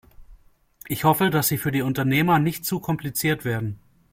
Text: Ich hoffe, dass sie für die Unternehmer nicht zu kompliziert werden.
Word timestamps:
Ich 0.87 1.03
hoffe, 1.03 1.29
dass 1.29 1.47
sie 1.47 1.59
für 1.59 1.69
die 1.71 1.83
Unternehmer 1.83 2.39
nicht 2.39 2.65
zu 2.65 2.79
kompliziert 2.79 3.45
werden. 3.45 3.77